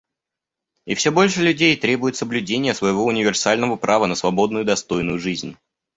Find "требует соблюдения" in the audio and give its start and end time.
1.77-2.73